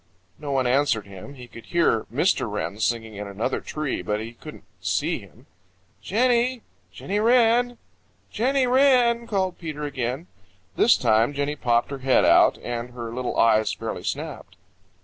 No 0.39 0.51
one 0.51 0.65
answered 0.65 1.05
him. 1.05 1.35
He 1.35 1.47
could 1.47 1.65
hear 1.67 2.07
Mr. 2.11 2.51
Wren 2.51 2.79
singing 2.79 3.17
in 3.17 3.27
another 3.27 3.61
tree, 3.61 4.01
but 4.01 4.19
he 4.19 4.33
couldn't 4.33 4.63
see 4.81 5.19
him. 5.19 5.45
"Jenny! 6.01 6.63
Jenny 6.91 7.19
Wren! 7.19 7.77
Jenny 8.31 8.65
Wren!" 8.65 9.27
called 9.27 9.59
Peter 9.59 9.83
again. 9.83 10.25
This 10.75 10.97
time 10.97 11.35
Jenny 11.35 11.55
popped 11.55 11.91
her 11.91 11.99
head 11.99 12.25
out, 12.25 12.57
and 12.63 12.95
her 12.95 13.13
little 13.13 13.37
eyes 13.37 13.71
fairly 13.73 14.01
snapped. 14.01 14.55